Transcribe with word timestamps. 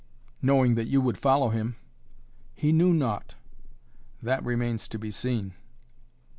"Knowing 0.41 0.73
that 0.73 0.87
you 0.87 0.99
would 0.99 1.15
follow 1.15 1.49
him." 1.49 1.75
"He 2.55 2.71
knew 2.71 2.91
naught." 2.91 3.35
"That 4.19 4.43
remains 4.43 4.87
to 4.87 4.97
be 4.97 5.11
seen." 5.11 5.53